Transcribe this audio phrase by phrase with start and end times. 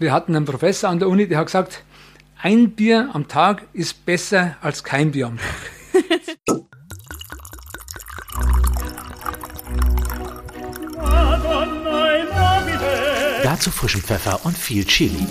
[0.00, 1.84] Wir hatten einen Professor an der Uni, der hat gesagt,
[2.40, 5.46] ein Bier am Tag ist besser als kein Bier am Tag.
[13.42, 15.26] Dazu frischen Pfeffer und viel Chili.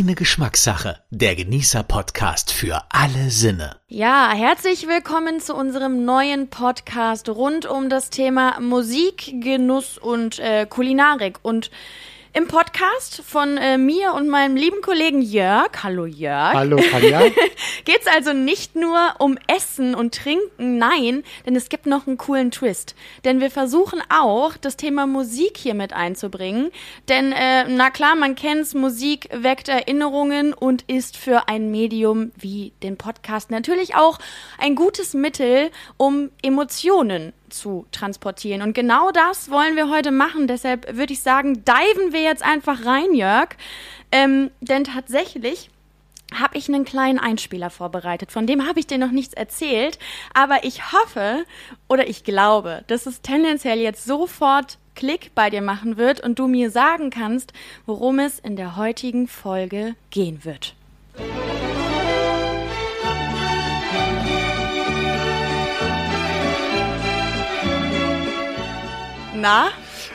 [0.00, 0.96] Reine Geschmackssache.
[1.10, 3.76] Der Genießer-Podcast für alle Sinne.
[3.86, 10.64] Ja, herzlich willkommen zu unserem neuen Podcast rund um das Thema Musik, Genuss und äh,
[10.64, 11.40] Kulinarik.
[11.42, 11.70] Und
[12.32, 16.54] im Podcast von äh, mir und meinem lieben Kollegen Jörg, hallo Jörg.
[16.54, 17.22] Hallo Kanja.
[17.84, 22.18] Geht es also nicht nur um Essen und Trinken, nein, denn es gibt noch einen
[22.18, 22.94] coolen Twist.
[23.24, 26.70] Denn wir versuchen auch, das Thema Musik hier mit einzubringen.
[27.08, 32.72] Denn, äh, na klar, man kennt's, Musik weckt Erinnerungen und ist für ein Medium wie
[32.82, 34.18] den Podcast natürlich auch
[34.58, 38.62] ein gutes Mittel, um Emotionen zu transportieren.
[38.62, 40.46] Und genau das wollen wir heute machen.
[40.46, 43.50] Deshalb würde ich sagen, diven wir jetzt einfach rein, Jörg.
[44.12, 45.70] Ähm, denn tatsächlich
[46.34, 48.32] habe ich einen kleinen Einspieler vorbereitet.
[48.32, 49.98] Von dem habe ich dir noch nichts erzählt.
[50.34, 51.44] Aber ich hoffe
[51.88, 56.46] oder ich glaube, dass es tendenziell jetzt sofort Klick bei dir machen wird und du
[56.46, 57.52] mir sagen kannst,
[57.86, 60.74] worum es in der heutigen Folge gehen wird.
[69.40, 69.68] Na?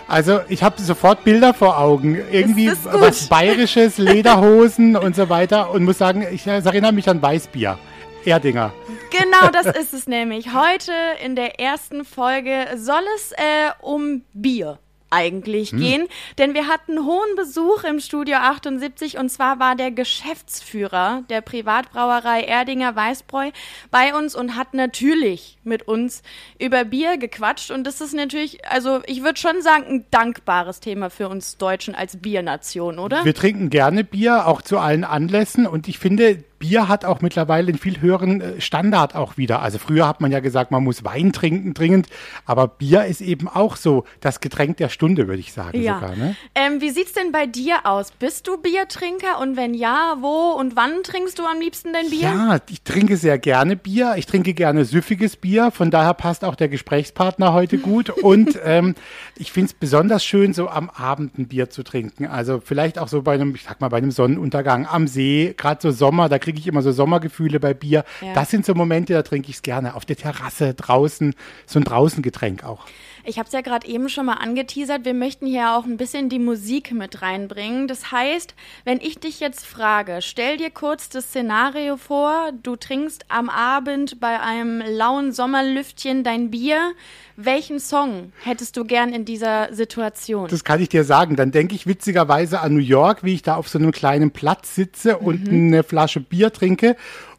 [0.07, 2.17] Also ich habe sofort Bilder vor Augen.
[2.31, 5.71] Irgendwie was Bayerisches, Lederhosen und so weiter.
[5.71, 7.77] Und muss sagen, ich erinnere mich an Weißbier.
[8.25, 8.73] Erdinger.
[9.11, 10.53] Genau das ist es nämlich.
[10.53, 10.91] Heute
[11.23, 14.79] in der ersten Folge soll es äh, um Bier
[15.15, 21.23] eigentlich gehen, denn wir hatten hohen Besuch im Studio 78 und zwar war der Geschäftsführer
[21.29, 23.51] der Privatbrauerei Erdinger Weißbräu
[23.91, 26.21] bei uns und hat natürlich mit uns
[26.59, 31.09] über Bier gequatscht und das ist natürlich, also ich würde schon sagen, ein dankbares Thema
[31.09, 33.23] für uns Deutschen als Biernation, oder?
[33.23, 35.67] Wir trinken gerne Bier, auch zu allen Anlässen.
[35.67, 39.61] Und ich finde, Bier hat auch mittlerweile einen viel höheren äh, Standard auch wieder.
[39.61, 42.07] Also früher hat man ja gesagt, man muss Wein trinken dringend.
[42.45, 45.99] Aber Bier ist eben auch so das Getränk der Stunde, würde ich sagen Ja.
[45.99, 46.15] sogar.
[46.15, 46.35] Ne?
[46.55, 48.11] Ähm, wie sieht's denn bei dir aus?
[48.11, 52.21] Bist du Biertrinker und wenn ja, wo und wann trinkst du am liebsten dein Bier?
[52.21, 54.15] Ja, ich trinke sehr gerne Bier.
[54.17, 55.69] Ich trinke gerne süffiges Bier.
[55.71, 58.09] Von daher passt auch der Gesprächspartner heute gut.
[58.25, 58.95] Und ähm,
[59.37, 62.25] ich finde es besonders schön, so am Abend ein Bier zu trinken.
[62.25, 65.81] Also vielleicht auch so bei einem, ich sag mal, bei einem Sonnenuntergang am See, gerade
[65.81, 68.03] so Sommer, da kriege ich immer so Sommergefühle bei Bier.
[68.21, 68.33] Ja.
[68.33, 69.95] Das sind so Momente, da trinke ich es gerne.
[69.95, 71.33] Auf der Terrasse, draußen,
[71.65, 72.85] so ein Draußengetränk auch.
[73.27, 75.03] Ich habe es ja gerade eben schon mal angeteasert.
[75.03, 77.87] Wir möchten hier auch ein bisschen die Musik mit reinbringen.
[77.87, 78.53] Das heißt,
[78.83, 84.19] wenn ich dich jetzt frage, stell dir kurz das Szenario vor, du trinkst am Abend
[84.19, 86.93] bei einem lauen Sommerlüftchen dein Bier.
[87.35, 90.47] Welchen Song hättest du gern in dieser Situation?
[90.47, 91.35] Das kann ich dir sagen.
[91.35, 94.75] Dann denke ich witzigerweise an New York, wie ich da auf so einem kleinen Platz
[94.75, 96.95] sitze und eine Flasche Bier trinke.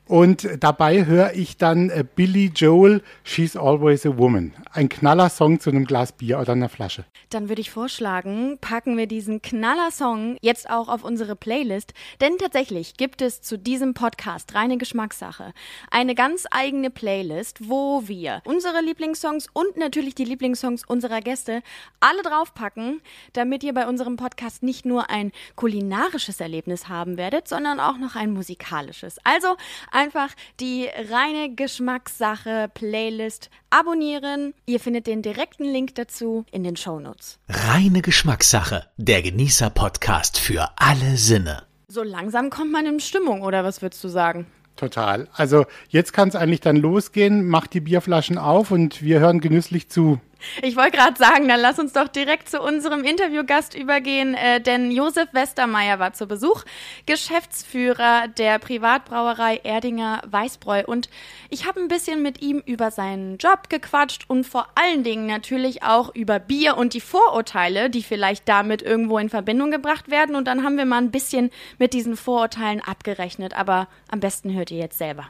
[0.09, 4.55] Und dabei höre ich dann äh, Billy Joel, She's Always a Woman.
[4.73, 7.05] Ein Knallersong zu einem Glas Bier oder einer Flasche.
[7.31, 11.93] Dann würde ich vorschlagen, packen wir diesen Knaller-Song jetzt auch auf unsere Playlist.
[12.21, 15.53] Denn tatsächlich gibt es zu diesem Podcast Reine Geschmackssache
[15.91, 21.63] eine ganz eigene Playlist, wo wir unsere Lieblingssongs und natürlich die Lieblingssongs unserer Gäste
[21.99, 23.01] alle draufpacken,
[23.33, 28.15] damit ihr bei unserem Podcast nicht nur ein kulinarisches Erlebnis haben werdet, sondern auch noch
[28.15, 29.19] ein musikalisches.
[29.25, 29.57] Also
[29.97, 30.29] einfach
[30.61, 34.53] die reine Geschmackssache Playlist abonnieren.
[34.67, 37.39] Ihr findet den direkten Link dazu in den Shownotes.
[37.49, 38.85] Reine Geschmackssache.
[38.99, 41.63] Der Genießer-Podcast für alle Sinne.
[41.89, 44.47] So langsam kommt man in Stimmung, oder was würdest du sagen?
[44.77, 45.29] Total.
[45.33, 47.49] Also jetzt kann es eigentlich dann losgehen.
[47.49, 50.21] Macht die Bierflaschen auf und wir hören genüsslich zu.
[50.63, 54.91] Ich wollte gerade sagen, dann lass uns doch direkt zu unserem Interviewgast übergehen, äh, denn
[54.91, 56.65] Josef Westermeier war zu Besuch,
[57.07, 60.85] Geschäftsführer der Privatbrauerei Erdinger Weißbräu.
[60.87, 61.09] Und
[61.51, 65.83] ich habe ein bisschen mit ihm über seinen Job gequatscht und vor allen Dingen natürlich
[65.83, 70.37] auch über Bier und die Vorurteile, die vielleicht damit irgendwo in Verbindung gebracht werden.
[70.37, 73.55] Und dann haben wir mal ein bisschen mit diesen Vorurteilen abgerechnet.
[73.55, 75.29] Aber am besten hört ihr jetzt selber.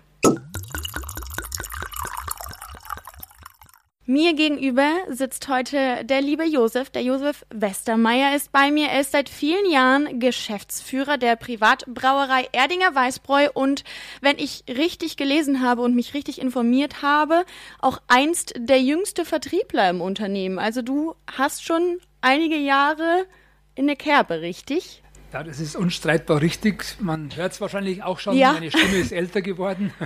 [4.09, 6.91] Mir gegenüber sitzt heute der liebe Josef.
[6.91, 8.87] Der Josef Westermeier ist bei mir.
[8.87, 13.83] Er ist seit vielen Jahren Geschäftsführer der Privatbrauerei Erdinger Weißbräu und
[14.21, 17.45] wenn ich richtig gelesen habe und mich richtig informiert habe,
[17.81, 20.61] auch einst der jüngste Vertriebler im Unternehmen.
[20.61, 23.27] Also du hast schon einige Jahre
[23.75, 25.03] in der Kerbe, richtig?
[25.33, 26.85] Ja, das ist unstreitbar richtig.
[27.01, 28.53] Man hört es wahrscheinlich auch schon, Ja.
[28.53, 29.93] meine Stimme ist älter geworden.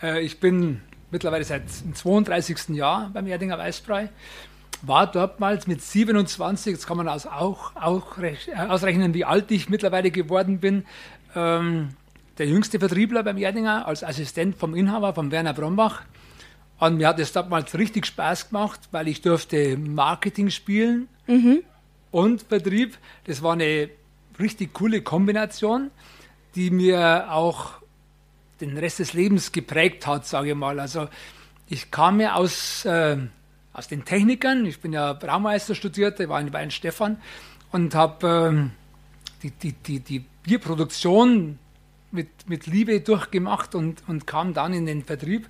[0.00, 0.80] Äh, Ich bin
[1.10, 2.70] mittlerweile seit dem 32.
[2.70, 4.10] Jahr beim Erdinger Weißbrei.
[4.82, 8.36] War dortmals mit 27, jetzt kann man also auch, auch äh,
[8.68, 10.84] ausrechnen, wie alt ich mittlerweile geworden bin,
[11.34, 11.88] ähm,
[12.38, 16.02] der jüngste Vertriebler beim Erdinger als Assistent vom Inhaber, vom Werner Brombach.
[16.78, 21.08] Und mir hat es damals richtig Spaß gemacht, weil ich durfte Marketing spielen
[22.12, 22.96] und Vertrieb.
[23.24, 23.90] Das war eine
[24.38, 25.90] richtig coole Kombination,
[26.54, 27.72] die mir auch
[28.60, 30.80] den Rest des Lebens geprägt hat, sage ich mal.
[30.80, 31.08] Also
[31.68, 33.16] ich kam ja aus, äh,
[33.72, 37.18] aus den Technikern, ich bin ja Braumeister studiert, ich war in Weinstefan
[37.72, 38.70] und habe ähm,
[39.42, 41.58] die, die, die, die Bierproduktion
[42.10, 45.46] mit, mit Liebe durchgemacht und, und kam dann in den Vertrieb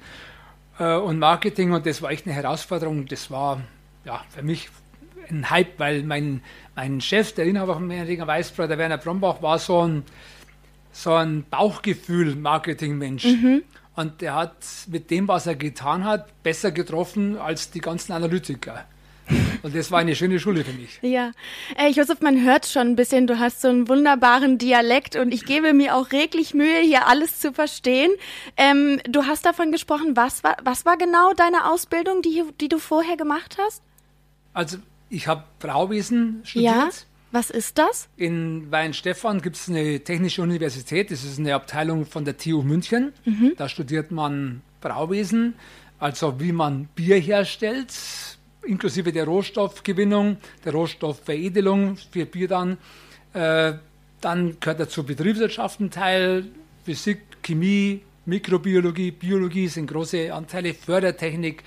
[0.79, 3.07] äh, und Marketing und das war echt eine Herausforderung.
[3.07, 3.61] Das war
[4.05, 4.69] ja für mich
[5.31, 6.43] ein Hype, weil mein,
[6.75, 10.05] mein Chef, der Inhaber von Mehringer Weißbrei, der Werner Brombach, war so ein,
[10.99, 13.25] so ein Bauchgefühl-Marketing-Mensch.
[13.95, 14.57] Und der hat
[14.89, 18.85] mit dem, was er getan hat, besser getroffen als die ganzen Analytiker.
[19.63, 20.99] Und das war eine schöne Schule für mich.
[21.03, 21.33] Ja,
[21.77, 25.45] äh, Josef, man hört schon ein bisschen, du hast so einen wunderbaren Dialekt und ich
[25.45, 28.11] gebe mir auch reglich Mühe, hier alles zu verstehen.
[28.57, 32.79] Ähm, du hast davon gesprochen, was war, was war genau deine Ausbildung, die, die du
[32.79, 33.83] vorher gemacht hast?
[34.55, 34.79] Also
[35.11, 36.75] ich habe Brauwesen studiert.
[36.75, 36.89] Ja,
[37.31, 38.09] was ist das?
[38.17, 43.13] In Weinstefan gibt es eine technische Universität, das ist eine Abteilung von der TU München.
[43.57, 45.55] Da studiert man Brauwesen,
[45.99, 47.93] also wie man Bier herstellt,
[48.63, 52.79] inklusive der Rohstoffgewinnung, der Rohstoffveredelung für Bier dann.
[53.35, 53.75] Äh,
[54.21, 56.47] dann gehört dazu Betriebswirtschaft ein Teil,
[56.85, 61.63] Physik, Chemie, Mikrobiologie, Biologie sind große Anteile, Fördertechnik,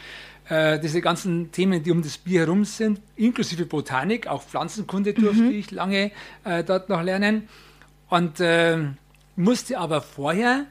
[0.51, 5.45] äh, diese ganzen Themen, die um das Bier herum sind, inklusive Botanik, auch Pflanzenkunde durfte
[5.45, 6.11] ich lange
[6.43, 7.47] äh, dort noch lernen.
[8.09, 8.77] Und äh,
[9.37, 10.65] musste aber vorher,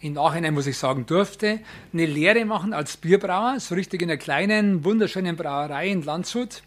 [0.00, 1.60] im Nachhinein muss ich sagen, durfte,
[1.92, 6.64] eine Lehre machen als Bierbrauer, so richtig in einer kleinen, wunderschönen Brauerei in Landshut,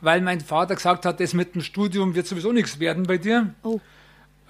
[0.00, 3.52] weil mein Vater gesagt hat, das mit dem Studium wird sowieso nichts werden bei dir.
[3.62, 3.80] Oh.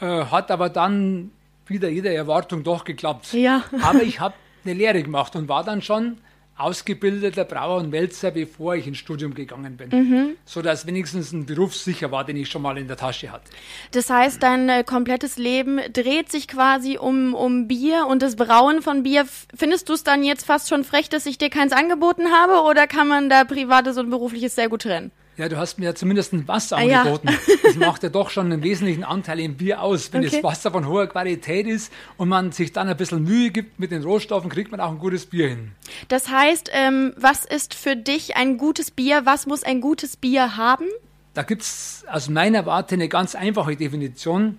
[0.00, 1.32] Äh, hat aber dann
[1.66, 3.32] wieder jeder Erwartung doch geklappt.
[3.32, 3.64] Ja.
[3.82, 6.18] Aber ich habe eine Lehre gemacht und war dann schon
[6.56, 9.88] ausgebildeter Brauer und Wälzer, bevor ich ins Studium gegangen bin.
[9.90, 10.36] Mhm.
[10.44, 13.50] So dass wenigstens ein Beruf sicher war, den ich schon mal in der Tasche hatte.
[13.92, 18.82] Das heißt, dein äh, komplettes Leben dreht sich quasi um, um Bier und das Brauen
[18.82, 19.26] von Bier.
[19.54, 22.86] Findest du es dann jetzt fast schon frech, dass ich dir keins angeboten habe oder
[22.86, 25.10] kann man da privates und berufliches sehr gut trennen?
[25.38, 27.02] Ja, du hast mir ja zumindest ein Wasser Ah, ja.
[27.02, 27.28] angeboten.
[27.62, 30.12] Das macht ja doch schon einen wesentlichen Anteil im Bier aus.
[30.12, 30.30] Wenn Okay.
[30.36, 33.92] das Wasser von hoher Qualität ist und man sich dann ein bisschen Mühe gibt mit
[33.92, 35.72] den Rohstoffen, kriegt man auch ein gutes Bier hin.
[36.08, 39.22] Das heißt, ähm, was ist für dich ein gutes Bier?
[39.24, 40.84] Was muss ein gutes Bier haben?
[41.32, 44.58] Da gibt es aus meiner Warte eine ganz einfache Definition,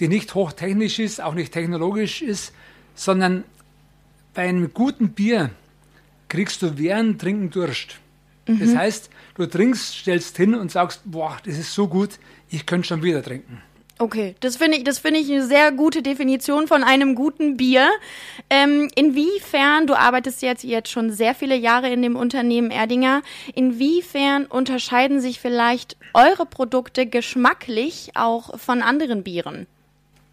[0.00, 2.52] die nicht hochtechnisch ist, auch nicht technologisch ist,
[2.94, 3.44] sondern
[4.34, 5.48] bei einem guten Bier
[6.28, 7.96] kriegst du während Trinken Durst.
[8.58, 12.18] Das heißt, du trinkst, stellst hin und sagst, boah, das ist so gut,
[12.50, 13.62] ich könnte schon wieder trinken.
[14.00, 17.86] Okay, das finde ich, das finde ich eine sehr gute Definition von einem guten Bier.
[18.48, 23.20] Ähm, inwiefern, du arbeitest jetzt, jetzt schon sehr viele Jahre in dem Unternehmen Erdinger,
[23.54, 29.66] inwiefern unterscheiden sich vielleicht eure Produkte geschmacklich auch von anderen Bieren?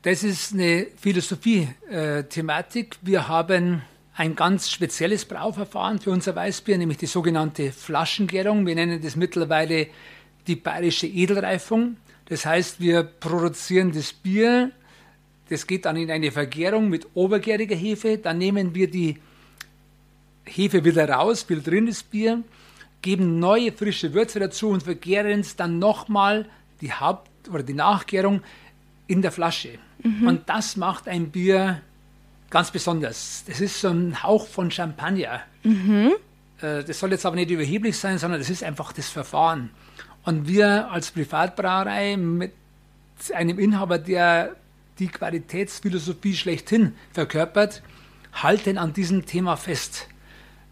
[0.03, 2.95] Das ist eine Philosophie-Thematik.
[3.01, 3.81] Wir haben
[4.17, 8.65] ein ganz spezielles Brauverfahren für unser Weißbier, nämlich die sogenannte Flaschengärung.
[8.65, 9.87] Wir nennen das mittlerweile
[10.47, 11.97] die bayerische Edelreifung.
[12.25, 14.71] Das heißt, wir produzieren das Bier,
[15.49, 18.17] das geht dann in eine Vergärung mit obergäriger Hefe.
[18.17, 19.17] Dann nehmen wir die
[20.45, 22.43] Hefe wieder raus, filtrieren das Bier,
[23.03, 26.49] geben neue frische Würze dazu und vergären es dann nochmal
[26.81, 28.41] die Haupt- oder die Nachgärung
[29.05, 29.77] in der Flasche.
[30.25, 31.81] Und das macht ein Bier
[32.49, 33.43] ganz besonders.
[33.47, 35.41] Das ist so ein Hauch von Champagner.
[36.61, 39.69] Äh, Das soll jetzt aber nicht überheblich sein, sondern das ist einfach das Verfahren.
[40.23, 42.53] Und wir als Privatbrauerei mit
[43.33, 44.55] einem Inhaber, der
[44.99, 47.81] die Qualitätsphilosophie schlechthin verkörpert,
[48.33, 50.07] halten an diesem Thema fest,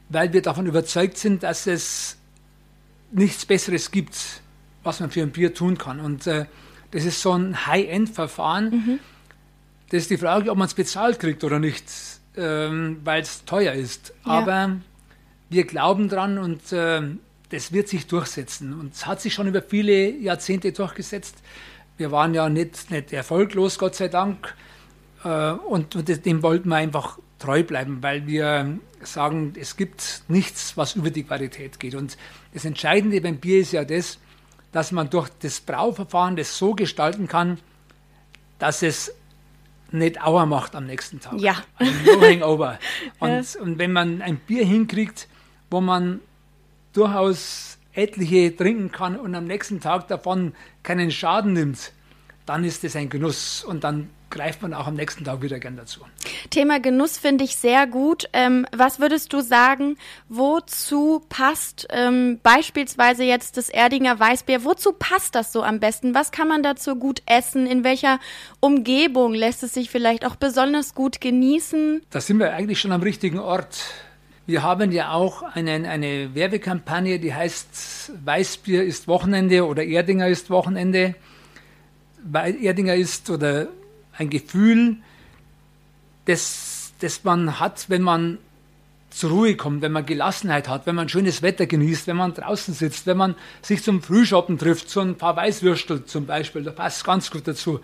[0.10, 2.18] weil wir davon überzeugt sind, dass es
[3.12, 4.42] nichts Besseres gibt,
[4.84, 6.00] was man für ein Bier tun kann.
[6.00, 6.46] Und äh,
[6.92, 9.00] das ist so ein High-End-Verfahren.
[9.96, 11.86] Das ist die Frage, ob man es bezahlt kriegt oder nicht,
[12.36, 14.14] ähm, weil es teuer ist.
[14.26, 14.32] Ja.
[14.34, 14.76] Aber
[15.48, 18.78] wir glauben dran und ähm, das wird sich durchsetzen.
[18.78, 21.38] Und es hat sich schon über viele Jahrzehnte durchgesetzt.
[21.96, 24.54] Wir waren ja nicht, nicht erfolglos, Gott sei Dank.
[25.24, 30.76] Äh, und, und dem wollten wir einfach treu bleiben, weil wir sagen, es gibt nichts,
[30.76, 31.96] was über die Qualität geht.
[31.96, 32.18] Und
[32.54, 34.20] das Entscheidende beim Bier ist ja das,
[34.74, 37.60] dass man durch das Brauverfahren das so gestalten kann,
[38.60, 39.14] dass es
[39.92, 41.40] nicht Auer macht am nächsten Tag.
[41.40, 41.58] Ja.
[41.76, 42.80] Also no hangover.
[43.20, 45.28] Und, und wenn man ein Bier hinkriegt,
[45.70, 46.20] wo man
[46.94, 51.94] durchaus etliche trinken kann und am nächsten Tag davon keinen Schaden nimmt,
[52.46, 55.78] dann ist das ein Genuss und dann greift man auch am nächsten Tag wieder gern
[55.78, 56.02] dazu.
[56.50, 58.26] Thema Genuss finde ich sehr gut.
[58.34, 65.36] Ähm, was würdest du sagen, wozu passt ähm, beispielsweise jetzt das Erdinger Weißbier, wozu passt
[65.36, 66.14] das so am besten?
[66.14, 67.66] Was kann man dazu gut essen?
[67.66, 68.20] In welcher
[68.60, 72.02] Umgebung lässt es sich vielleicht auch besonders gut genießen?
[72.10, 73.86] Da sind wir eigentlich schon am richtigen Ort.
[74.46, 80.50] Wir haben ja auch einen, eine Werbekampagne, die heißt Weißbier ist Wochenende oder Erdinger ist
[80.50, 81.16] Wochenende.
[82.34, 83.70] Erdinger ist oder
[84.18, 84.98] ein Gefühl,
[86.26, 88.38] das, das man hat, wenn man
[89.10, 92.74] zur Ruhe kommt, wenn man Gelassenheit hat, wenn man schönes Wetter genießt, wenn man draußen
[92.74, 97.06] sitzt, wenn man sich zum Frühschoppen trifft, so ein paar Weißwürstel zum Beispiel, da passt
[97.06, 97.80] ganz gut dazu.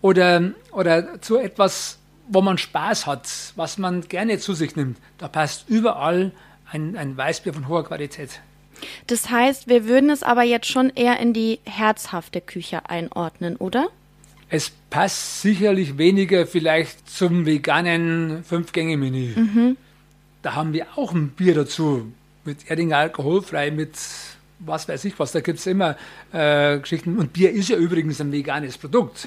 [0.00, 4.98] Oder, oder zu etwas, wo man Spaß hat, was man gerne zu sich nimmt.
[5.18, 6.32] Da passt überall
[6.70, 8.40] ein, ein Weißbier von hoher Qualität.
[9.06, 13.88] Das heißt, wir würden es aber jetzt schon eher in die herzhafte Küche einordnen, oder?
[14.54, 19.74] Es passt sicherlich weniger vielleicht zum veganen Fünf-Gänge-Menü.
[20.42, 22.12] Da haben wir auch ein Bier dazu,
[22.44, 23.98] mit Erdinger alkoholfrei, mit
[24.60, 25.96] was weiß ich was, da gibt es immer
[26.32, 27.18] äh, Geschichten.
[27.18, 29.26] Und Bier ist ja übrigens ein veganes Produkt.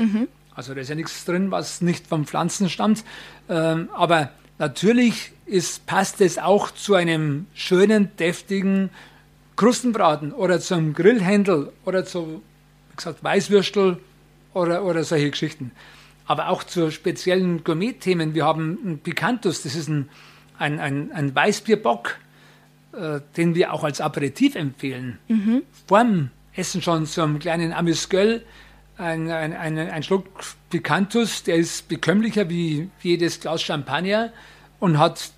[0.55, 3.03] Also da ist ja nichts drin, was nicht von Pflanzen stammt.
[3.50, 8.91] Ähm, aber natürlich ist, passt es auch zu einem schönen, deftigen
[9.57, 12.41] Krustenbraten oder zum Grillhändel oder zu,
[12.91, 13.98] wie gesagt, Weißwürstel
[14.58, 15.72] oder, oder solche Geschichten.
[16.26, 18.34] Aber auch zu speziellen Gourmet-Themen.
[18.34, 20.10] Wir haben einen Picantus, das ist ein,
[20.58, 22.18] ein, ein, ein Weißbierbock,
[22.94, 25.20] äh, den wir auch als Aperitif empfehlen.
[25.88, 28.44] Vorm Essen schon so einem kleinen Amüsgöl,
[28.98, 30.26] ein, ein, ein, ein Schluck
[30.70, 34.34] Picantus, der ist bekömmlicher wie jedes Glas Champagner
[34.80, 35.30] und hat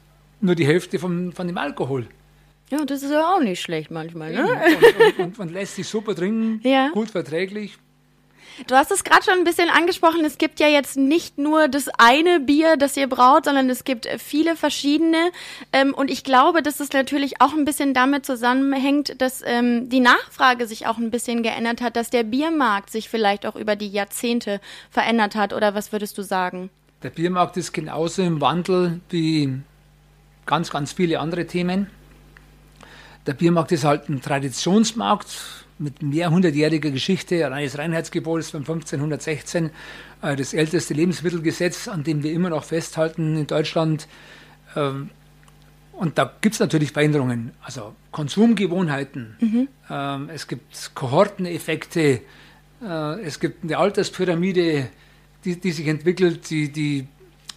[0.42, 2.08] nur die Hälfte vom, von dem Alkohol.
[2.72, 4.44] Ja, das ist ja auch nicht schlecht manchmal, ne?
[4.44, 6.90] Und, und, und, und lässt sich super trinken, Ja.
[6.90, 7.78] gut verträglich.
[8.68, 10.26] Du hast es gerade schon ein bisschen angesprochen.
[10.26, 14.08] Es gibt ja jetzt nicht nur das eine Bier, das ihr braut, sondern es gibt
[14.18, 15.32] viele verschiedene.
[15.72, 20.02] Ähm, und ich glaube, dass es natürlich auch ein bisschen damit zusammenhängt, dass ähm, die
[20.02, 23.90] Nachfrage sich auch ein bisschen geändert hat, dass der Biermarkt sich vielleicht auch über die
[23.90, 25.54] Jahrzehnte verändert hat.
[25.54, 26.70] Oder was würdest du sagen?
[27.02, 29.58] Der Biermarkt ist genauso im Wandel wie
[30.46, 31.90] ganz, ganz viele andere Themen.
[33.26, 37.46] Der Biermarkt ist halt ein Traditionsmarkt mit mehrhundertjähriger Geschichte.
[37.46, 39.72] Allein das Reinheitsgebot von 1516
[40.22, 44.08] äh, das älteste Lebensmittelgesetz, an dem wir immer noch festhalten in Deutschland.
[44.76, 45.10] Ähm,
[45.94, 49.36] und da gibt es natürlich Veränderungen, also Konsumgewohnheiten.
[49.90, 52.22] Ähm, es gibt Kohorteneffekte,
[52.82, 54.88] äh, es gibt eine Alterspyramide,
[55.44, 57.08] die, die sich entwickelt, die, die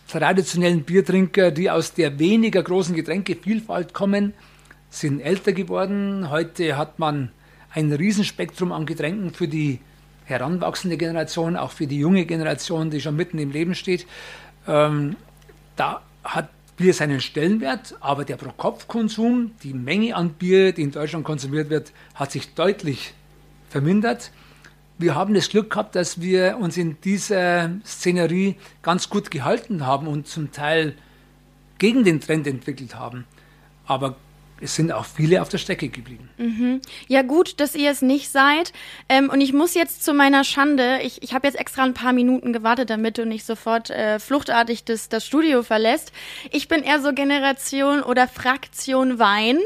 [0.08, 4.34] traditionellen Biertrinker, die aus der weniger großen Getränkevielfalt kommen,
[4.90, 6.28] sind älter geworden.
[6.30, 7.30] Heute hat man
[7.74, 9.80] ein Riesenspektrum an Getränken für die
[10.24, 14.06] heranwachsende Generation, auch für die junge Generation, die schon mitten im Leben steht.
[14.66, 15.16] Ähm,
[15.76, 21.24] da hat Bier seinen Stellenwert, aber der Pro-Kopf-Konsum, die Menge an Bier, die in Deutschland
[21.24, 23.14] konsumiert wird, hat sich deutlich
[23.68, 24.30] vermindert.
[24.98, 30.06] Wir haben das Glück gehabt, dass wir uns in dieser Szenerie ganz gut gehalten haben
[30.06, 30.94] und zum Teil
[31.78, 33.24] gegen den Trend entwickelt haben.
[33.86, 34.16] Aber
[34.62, 36.30] es sind auch viele auf der Strecke geblieben.
[37.08, 38.72] Ja, gut, dass ihr es nicht seid.
[39.08, 42.12] Ähm, und ich muss jetzt zu meiner Schande, ich, ich habe jetzt extra ein paar
[42.12, 46.12] Minuten gewartet, damit du nicht sofort äh, fluchtartig das, das Studio verlässt.
[46.50, 49.58] Ich bin eher so Generation oder Fraktion Wein.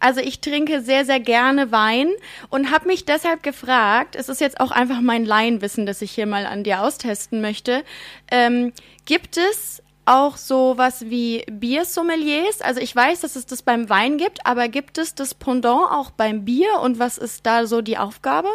[0.00, 2.10] Also ich trinke sehr, sehr gerne Wein
[2.50, 6.26] und habe mich deshalb gefragt, es ist jetzt auch einfach mein Laienwissen, das ich hier
[6.26, 7.84] mal an dir austesten möchte,
[8.30, 8.72] ähm,
[9.06, 12.60] gibt es auch sowas wie Biersommeliers?
[12.60, 16.10] Also ich weiß, dass es das beim Wein gibt, aber gibt es das Pendant auch
[16.10, 18.48] beim Bier und was ist da so die Aufgabe?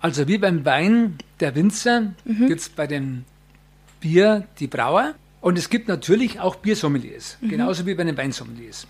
[0.00, 3.24] Also wie beim Wein der Winzer gibt es bei dem
[4.00, 8.86] Bier die Brauer und es gibt natürlich auch Biersommeliers, genauso wie bei den Weinsommeliers.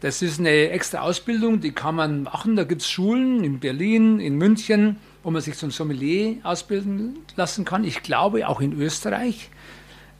[0.00, 2.54] Das ist eine extra Ausbildung, die kann man machen.
[2.54, 7.64] Da gibt es Schulen in Berlin, in München, wo man sich zum Sommelier ausbilden lassen
[7.64, 7.82] kann.
[7.82, 9.50] Ich glaube auch in Österreich.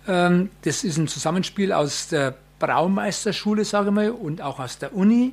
[0.06, 4.94] Ähm, das ist ein Zusammenspiel aus der Braumeisterschule, sage ich mal, und auch aus der
[4.94, 5.32] Uni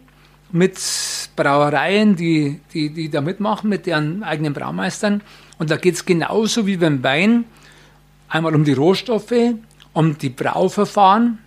[0.51, 0.79] mit
[1.35, 5.21] Brauereien, die, die, die da mitmachen, mit deren eigenen Braumeistern.
[5.57, 7.45] Und da geht es genauso wie beim Wein
[8.29, 9.33] einmal um die Rohstoffe,
[9.93, 11.39] um die Brauverfahren,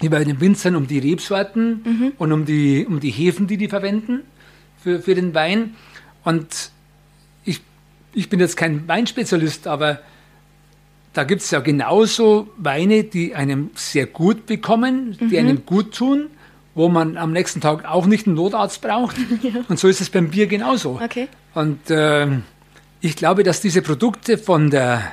[0.00, 3.68] wie bei den Winzern um die Rebsorten und um die, um die Hefen, die die
[3.68, 4.20] verwenden
[4.80, 5.74] für, für den Wein.
[6.24, 6.70] Und
[7.44, 7.60] ich,
[8.12, 10.00] ich bin jetzt kein Weinspezialist, aber
[11.12, 16.28] da gibt es ja genauso Weine, die einem sehr gut bekommen, die einem gut tun,
[16.74, 19.16] wo man am nächsten Tag auch nicht einen Notarzt braucht.
[19.68, 21.00] Und so ist es beim Bier genauso.
[21.02, 21.28] Okay.
[21.54, 22.42] Und ähm,
[23.00, 25.12] ich glaube, dass diese Produkte von der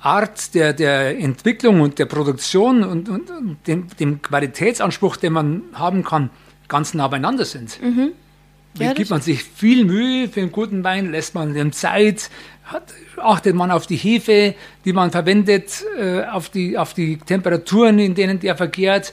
[0.00, 5.62] Art der, der Entwicklung und der Produktion und, und, und dem, dem Qualitätsanspruch, den man
[5.72, 6.28] haben kann,
[6.68, 7.80] ganz nah beieinander sind.
[7.80, 7.88] Ja,
[8.78, 12.28] Da das gibt man sich viel Mühe für einen guten Wein, lässt man dem Zeit,
[13.16, 14.54] achtet man auf die Hefe,
[14.84, 19.12] die man verwendet, äh, auf, die, auf die Temperaturen, in denen der verkehrt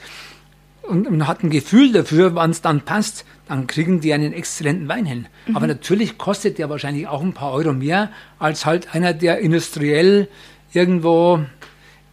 [0.84, 4.88] und man hat ein Gefühl dafür, wann es dann passt, dann kriegen die einen exzellenten
[4.88, 5.27] Wein hin.
[5.53, 10.27] Aber natürlich kostet der wahrscheinlich auch ein paar Euro mehr als halt einer, der industriell
[10.74, 11.39] irgendwo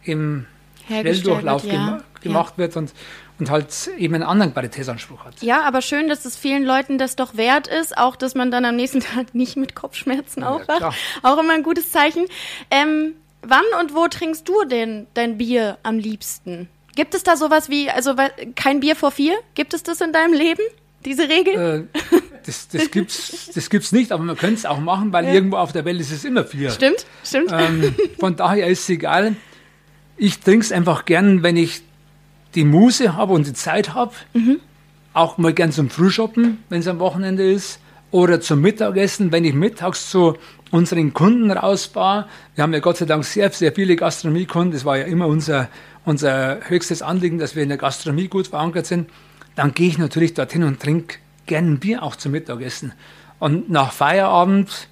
[0.03, 0.45] im
[0.89, 1.79] Schnelldurchlauf wird, ja.
[1.79, 2.93] gema gemacht wird und,
[3.39, 5.41] und halt eben einen anderen Qualitätsanspruch hat.
[5.41, 8.65] Ja, aber schön, dass es vielen Leuten das doch wert ist, auch dass man dann
[8.65, 10.77] am nächsten Tag nicht mit Kopfschmerzen aufwacht.
[10.77, 10.93] klar.
[11.23, 12.25] auch immer ein gutes Zeichen.
[12.71, 16.69] Ähm, wann und wo trinkst du denn dein Bier am liebsten?
[16.95, 18.15] Gibt es da sowas wie, also
[18.55, 19.37] kein Bier vor vier?
[19.55, 20.61] Gibt es das in deinem Leben?
[21.05, 21.87] Diese Regel?
[21.93, 25.57] Äh, das, das gibt's, das gibt's nicht, aber man könnte es auch machen, weil irgendwo
[25.57, 26.71] auf der Welt ist es immer vier.
[26.71, 27.53] Stimmt, stimmt.
[27.53, 29.35] Ähm, von daher ist es egal.
[30.21, 31.81] Ich trinke es einfach gern, wenn ich
[32.53, 34.11] die Muße habe und die Zeit habe.
[35.13, 37.79] Auch mal gern zum Frühshoppen, wenn es am Wochenende ist.
[38.11, 40.35] Oder zum Mittagessen, wenn ich mittags zu
[40.71, 42.27] unseren Kunden rausfahre.
[42.55, 44.73] Wir haben ja Gott sei Dank sehr, sehr viele Gastronomiekunden.
[44.73, 45.69] Das war ja immer unser,
[46.03, 49.09] unser höchstes Anliegen, dass wir in der Gastronomie gut verankert sind.
[49.55, 52.91] Dann gehe ich natürlich dorthin und trinke gern ein Bier auch zum Mittagessen.
[53.39, 54.88] Und nach Feierabend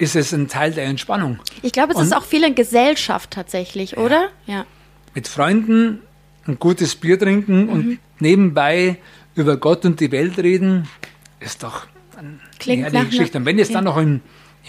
[0.00, 1.38] ist es ein Teil der Entspannung.
[1.62, 4.28] Ich glaube, es ist und- auch viel in Gesellschaft tatsächlich, oder?
[4.46, 4.64] Ja.
[5.14, 5.98] mit Freunden
[6.46, 7.98] ein gutes Bier trinken und Mhm.
[8.20, 8.98] nebenbei
[9.34, 10.88] über Gott und die Welt reden,
[11.40, 13.38] ist doch eine Klingt herrliche Geschichte.
[13.38, 13.90] Und wenn es dann ja.
[13.90, 14.20] noch im,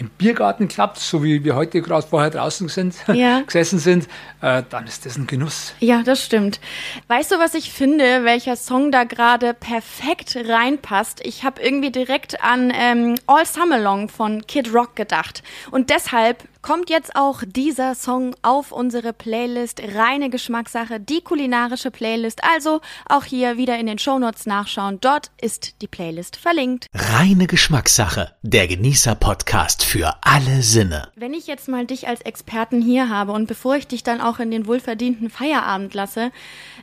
[0.02, 3.40] im Biergarten klappt, so wie wir heute gerade vorher draußen sind, Ja.
[3.42, 4.08] gesessen sind,
[4.40, 5.74] äh, dann ist das ein Genuss.
[5.80, 6.60] Ja, das stimmt.
[7.08, 11.20] Weißt du, was ich finde, welcher Song da gerade perfekt reinpasst?
[11.24, 15.42] Ich habe irgendwie direkt an ähm, All Summer Long von Kid Rock gedacht.
[15.70, 19.82] Und deshalb kommt jetzt auch dieser Song auf unsere Playlist.
[19.94, 22.42] Reine Geschmackssache, die kulinarische Playlist.
[22.44, 24.98] Also auch hier wieder in den Shownotes nachschauen.
[25.00, 26.86] Dort ist die Playlist verlinkt.
[26.94, 28.34] Reine Geschmackssache.
[28.42, 31.08] Der Genießer-Podcast für alle Sinne.
[31.16, 34.38] Wenn ich jetzt mal dich als Experten hier habe und bevor ich dich dann auch
[34.38, 36.30] in den wohlverdienten Feierabend lasse,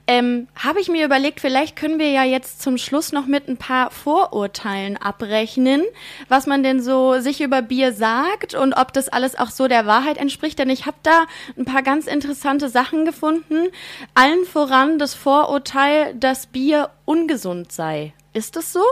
[0.08, 3.58] ähm, habe ich mir überlegt, vielleicht können wir ja jetzt zum Schluss noch mit ein
[3.58, 5.84] paar Vorurteilen abrechnen,
[6.28, 9.86] was man denn so sich über Bier sagt und ob das alles auch so der
[9.86, 10.60] Wahrheit entspricht.
[10.60, 11.26] Denn ich habe da
[11.58, 13.68] ein paar ganz interessante Sachen gefunden.
[14.14, 18.14] Allen voran das Vorurteil, dass Bier ungesund sei.
[18.34, 18.84] Ist das so?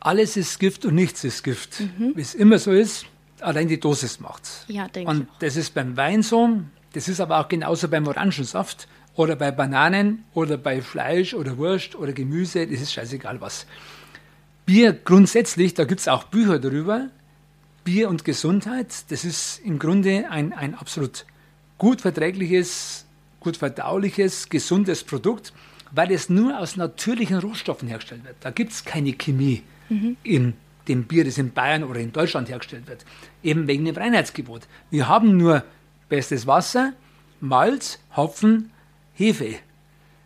[0.00, 1.80] Alles ist Gift und nichts ist Gift.
[1.80, 2.12] Mhm.
[2.14, 3.06] Wie es immer so ist,
[3.40, 4.64] allein die Dosis macht's.
[4.68, 6.60] Ja, denke Und das ist beim Wein so,
[6.92, 11.96] das ist aber auch genauso beim Orangensaft oder bei Bananen oder bei Fleisch oder Wurst
[11.96, 13.66] oder Gemüse, das ist scheißegal was.
[14.64, 17.08] Bier grundsätzlich, da gibt es auch Bücher darüber,
[17.88, 21.24] Bier und Gesundheit, das ist im Grunde ein, ein absolut
[21.78, 23.06] gut verträgliches,
[23.40, 25.54] gut verdauliches, gesundes Produkt,
[25.92, 28.36] weil es nur aus natürlichen Rohstoffen hergestellt wird.
[28.40, 29.62] Da gibt es keine Chemie
[30.22, 30.52] in
[30.86, 33.06] dem Bier, das in Bayern oder in Deutschland hergestellt wird.
[33.42, 34.68] Eben wegen dem Reinheitsgebot.
[34.90, 35.64] Wir haben nur
[36.10, 36.92] bestes Wasser,
[37.40, 38.70] Malz, Hopfen,
[39.14, 39.54] Hefe.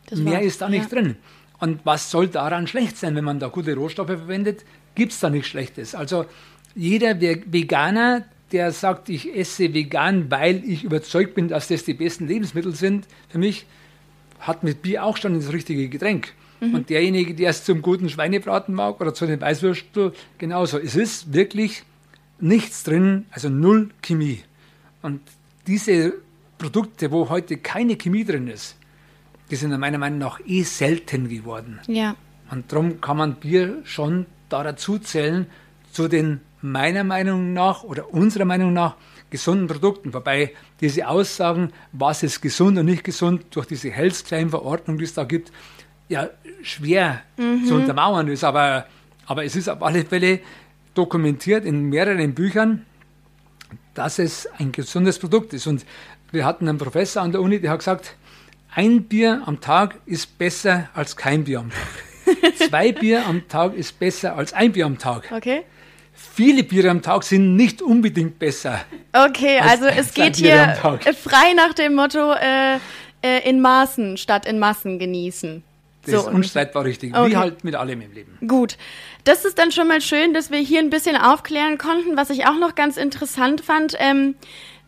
[0.06, 0.46] Das Mehr war's.
[0.46, 0.98] ist da nicht Ja.
[0.98, 1.14] drin.
[1.60, 4.64] Und was soll daran schlecht sein, wenn man da gute Rohstoffe verwendet?
[4.96, 5.94] Gibt es da nichts Schlechtes.
[5.94, 6.26] Also
[6.74, 11.94] jeder Ve- Veganer, der sagt, ich esse vegan, weil ich überzeugt bin, dass das die
[11.94, 13.66] besten Lebensmittel sind, für mich
[14.40, 16.32] hat mit Bier auch schon das richtige Getränk.
[16.60, 20.78] Und derjenige, der es zum guten Schweinebraten mag oder zu den Weißwürstel, genauso.
[20.78, 21.82] Es ist wirklich
[22.38, 24.44] nichts drin, also null Chemie.
[25.02, 25.20] Und
[25.66, 26.14] diese
[26.58, 28.76] Produkte, wo heute keine Chemie drin ist,
[29.50, 31.80] die sind meiner Meinung nach eh selten geworden.
[31.88, 32.14] Ja.
[32.48, 35.46] Und darum kann man Bier schon da dazu zählen,
[35.90, 38.96] zu den meiner Meinung nach oder unserer Meinung nach
[39.30, 40.14] gesunden Produkten.
[40.14, 45.04] Wobei diese Aussagen, was ist gesund und nicht gesund, durch diese Health Claim Verordnung, die
[45.04, 45.52] es da gibt,
[46.08, 46.30] ja
[46.62, 47.22] schwer
[47.66, 48.44] zu untermauern ist.
[48.44, 48.86] Aber,
[49.26, 50.40] aber es ist auf alle Fälle
[50.94, 52.84] dokumentiert in mehreren Büchern,
[53.94, 55.66] dass es ein gesundes Produkt ist.
[55.66, 55.84] Und
[56.30, 58.16] wir hatten einen Professor an der Uni, der hat gesagt,
[58.74, 62.54] ein Bier am Tag ist besser als kein Bier am Tag.
[62.68, 65.30] Zwei Bier am Tag ist besser als ein Bier am Tag.
[65.30, 65.64] Okay.
[66.12, 68.80] Viele Biere am Tag sind nicht unbedingt besser.
[69.12, 70.76] Okay, also als es geht hier
[71.22, 72.76] frei nach dem Motto äh,
[73.22, 75.62] äh, in Maßen statt in Massen genießen.
[76.04, 77.14] Das ist So, unstreitbar richtig.
[77.14, 77.30] Okay.
[77.30, 78.36] Wie halt mit allem im Leben.
[78.46, 78.76] Gut.
[79.24, 82.16] Das ist dann schon mal schön, dass wir hier ein bisschen aufklären konnten.
[82.16, 84.34] Was ich auch noch ganz interessant fand, ähm,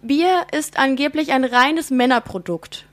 [0.02, 2.84] Bier ist angeblich ein reines Männerprodukt.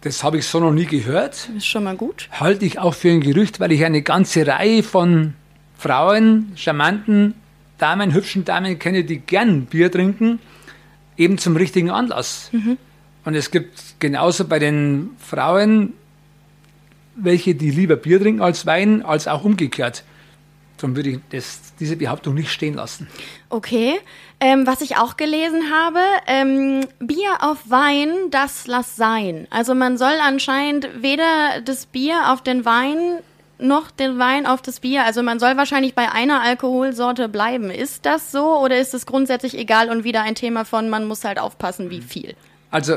[0.00, 1.50] Das habe ich so noch nie gehört.
[1.56, 2.28] Ist schon mal gut.
[2.32, 5.34] Halte ich auch für ein Gerücht, weil ich eine ganze Reihe von
[5.76, 7.34] Frauen, charmanten
[7.78, 10.40] Damen, hübschen Damen kenne, die gern Bier trinken,
[11.16, 12.50] eben zum richtigen Anlass.
[13.24, 15.94] Und es gibt genauso bei den Frauen
[17.18, 20.04] welche, die lieber Bier trinken als Wein, als auch umgekehrt.
[20.76, 23.08] Darum würde ich das, diese Behauptung nicht stehen lassen.
[23.48, 23.98] Okay.
[24.38, 29.48] Ähm, was ich auch gelesen habe, ähm, Bier auf Wein, das lass sein.
[29.50, 33.18] Also man soll anscheinend weder das Bier auf den Wein
[33.60, 35.04] noch den Wein auf das Bier.
[35.04, 37.70] Also man soll wahrscheinlich bei einer Alkoholsorte bleiben.
[37.70, 41.24] Ist das so oder ist es grundsätzlich egal und wieder ein Thema von, man muss
[41.24, 42.34] halt aufpassen, wie viel?
[42.70, 42.96] Also,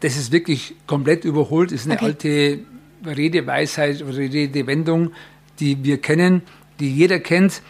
[0.00, 2.04] das ist wirklich komplett überholt, ist eine Okay.
[2.04, 2.58] alte
[3.06, 5.12] Redeweisheit oder Redewendung,
[5.60, 6.42] die wir kennen,
[6.80, 7.62] die jeder kennt.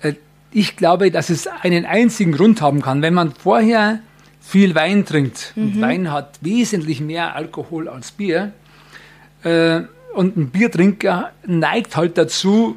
[0.00, 0.14] Äh,
[0.50, 3.02] Ich glaube, dass es einen einzigen Grund haben kann.
[3.02, 4.00] Wenn man vorher
[4.40, 8.52] viel Wein trinkt, und Wein hat wesentlich mehr Alkohol als Bier,
[9.44, 9.82] äh,
[10.18, 12.76] und ein Biertrinker neigt halt dazu,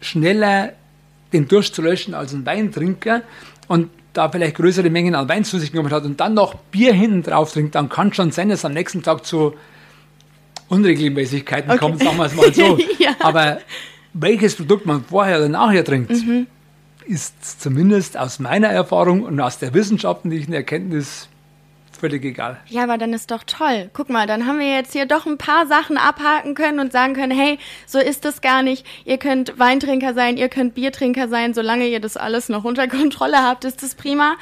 [0.00, 0.72] schneller
[1.32, 3.22] den Durst zu löschen als ein Weintrinker
[3.68, 6.92] und da vielleicht größere Mengen an Wein zu sich genommen hat und dann noch Bier
[6.92, 9.54] hinten drauf trinkt, dann kann schon sein, dass am nächsten Tag zu
[10.68, 11.78] Unregelmäßigkeiten Okay.
[11.78, 12.76] kommt, sagen wir es mal so.
[12.98, 13.10] Ja.
[13.10, 13.16] Mhm.
[13.20, 13.58] Aber
[14.12, 16.10] welches Produkt man vorher oder nachher trinkt,
[17.06, 21.28] ist zumindest aus meiner Erfahrung und aus der wissenschaftlichen Erkenntnis
[22.04, 22.58] völlig egal.
[22.68, 23.88] Ja, aber dann ist doch toll.
[23.94, 27.14] Guck mal, dann haben wir jetzt hier doch ein paar Sachen abhaken können und sagen
[27.14, 28.84] können, hey, so ist das gar nicht.
[29.06, 33.38] Ihr könnt Weintrinker sein, ihr könnt Biertrinker sein, solange ihr das alles noch unter Kontrolle
[33.42, 34.36] habt, ist das prima.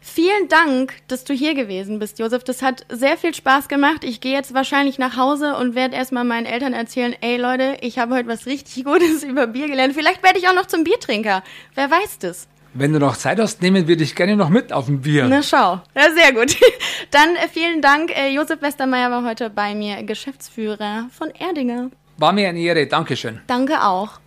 [0.00, 2.44] Vielen Dank, dass du hier gewesen bist, Josef.
[2.44, 4.04] Das hat sehr viel Spaß gemacht.
[4.04, 7.98] Ich gehe jetzt wahrscheinlich nach Hause und werde erstmal meinen Eltern erzählen, ey Leute, ich
[7.98, 9.94] habe heute was richtig Gutes über Bier gelernt.
[9.94, 11.42] Vielleicht werde ich auch noch zum Biertrinker.
[11.74, 12.46] Wer weiß das?
[12.74, 15.26] Wenn du noch Zeit hast, nehmen wir dich gerne noch mit auf ein Bier.
[15.28, 15.80] Na schau.
[15.94, 16.56] Ja, sehr gut.
[17.10, 18.16] Dann äh, vielen Dank.
[18.16, 21.90] Äh, Josef Westermeier war heute bei mir, Geschäftsführer von Erdinger.
[22.16, 23.40] War mir eine Ehre, Dankeschön.
[23.46, 24.20] Danke auch.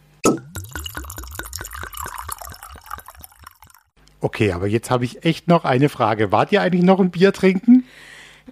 [4.22, 6.32] Okay, aber jetzt habe ich echt noch eine Frage.
[6.32, 7.85] Wart ihr eigentlich noch ein Bier trinken?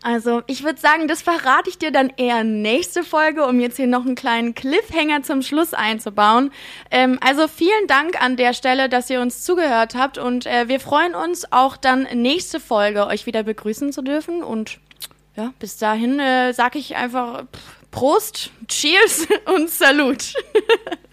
[0.04, 3.88] Also, ich würde sagen, das verrate ich dir dann eher nächste Folge, um jetzt hier
[3.88, 6.52] noch einen kleinen Cliffhanger zum Schluss einzubauen.
[6.92, 10.82] Ähm, also, vielen Dank an der Stelle, dass ihr uns zugehört habt und äh, wir
[10.82, 14.80] freuen uns auch dann nächste Folge euch wieder begrüßen zu dürfen und
[15.38, 17.46] ja, bis dahin äh, sage ich einfach
[17.90, 20.34] Prost, Cheers und Salut.